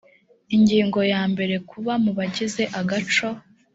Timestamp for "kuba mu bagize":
1.69-2.63